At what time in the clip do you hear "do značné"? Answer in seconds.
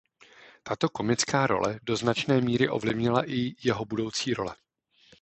1.83-2.41